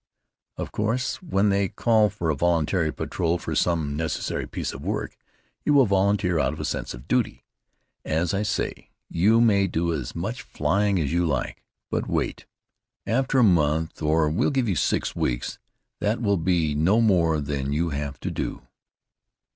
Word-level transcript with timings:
Of 0.57 0.71
course, 0.71 1.17
when 1.21 1.49
they 1.49 1.69
call 1.69 2.09
for 2.09 2.31
a 2.31 2.35
voluntary 2.35 2.91
patrol 2.91 3.37
for 3.37 3.53
some 3.53 3.95
necessary 3.95 4.47
piece 4.47 4.73
of 4.73 4.81
work, 4.81 5.15
you 5.63 5.75
will 5.75 5.85
volunteer 5.85 6.39
out 6.39 6.53
of 6.53 6.59
a 6.59 6.65
sense 6.65 6.95
of 6.95 7.07
duty. 7.07 7.45
As 8.03 8.33
I 8.33 8.41
say, 8.41 8.89
you 9.11 9.39
may 9.39 9.67
do 9.67 9.93
as 9.93 10.15
much 10.15 10.41
flying 10.41 10.97
as 10.99 11.13
you 11.13 11.27
like. 11.27 11.63
But 11.91 12.07
wait. 12.09 12.47
After 13.05 13.37
a 13.37 13.43
month, 13.43 14.01
or 14.01 14.27
we'll 14.31 14.49
give 14.49 14.67
you 14.67 14.75
six 14.75 15.15
weeks, 15.15 15.59
that 15.99 16.19
will 16.19 16.37
be 16.37 16.73
no 16.73 16.99
more 16.99 17.39
than 17.39 17.71
you 17.71 17.89
have 17.91 18.19
to 18.21 18.31
do." 18.31 18.63